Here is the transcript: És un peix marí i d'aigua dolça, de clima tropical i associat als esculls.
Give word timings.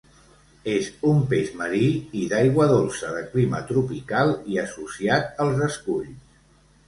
És 0.75 0.85
un 1.09 1.19
peix 1.33 1.49
marí 1.59 1.89
i 2.21 2.23
d'aigua 2.31 2.67
dolça, 2.71 3.11
de 3.17 3.21
clima 3.35 3.61
tropical 3.73 4.33
i 4.55 4.59
associat 4.65 5.29
als 5.45 5.63
esculls. 5.67 6.17